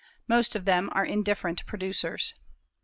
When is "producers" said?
1.67-2.33